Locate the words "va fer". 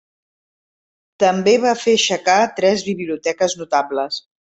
1.65-1.93